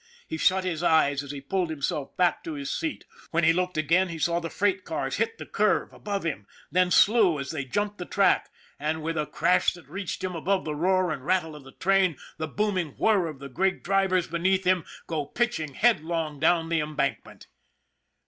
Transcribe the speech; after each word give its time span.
He 0.27 0.35
shut 0.37 0.63
his 0.63 0.81
eyes 0.81 1.21
as 1.21 1.29
he 1.29 1.41
pulled 1.41 1.69
himself 1.69 2.17
back 2.17 2.43
to 2.45 2.53
his 2.53 2.71
seat. 2.71 3.05
When 3.29 3.43
he 3.43 3.53
looked 3.53 3.77
again, 3.77 4.09
he 4.09 4.17
saw 4.17 4.39
the 4.39 4.49
freight 4.49 4.83
cars 4.83 5.17
hit 5.17 5.37
the 5.37 5.45
curve 5.45 5.93
above 5.93 6.23
him, 6.23 6.47
then 6.71 6.89
slew 6.89 7.37
as 7.39 7.51
they 7.51 7.65
jumped 7.65 7.99
the 7.99 8.05
track 8.05 8.49
and, 8.79 9.03
with 9.03 9.15
a 9.15 9.27
crash 9.27 9.73
that 9.73 9.85
THE 9.85 9.91
LITTLE 9.91 9.91
SUPER 9.91 9.91
41 9.91 10.01
reached 10.01 10.23
him 10.23 10.35
above 10.35 10.65
the 10.65 10.75
roar 10.75 11.11
and 11.11 11.23
rattle 11.23 11.55
of 11.55 11.63
the 11.63 11.71
train, 11.73 12.17
the 12.39 12.47
booming 12.47 12.93
whir 12.97 13.27
of 13.27 13.37
the 13.37 13.47
great 13.49 13.83
drivers 13.83 14.25
beneath 14.25 14.63
him, 14.63 14.85
go 15.05 15.23
pitching 15.23 15.75
headlong 15.75 16.39
down 16.39 16.69
the 16.69 16.79
embankment. 16.79 17.45